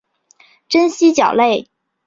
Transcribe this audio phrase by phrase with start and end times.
[0.67, 1.69] 真蜥脚类。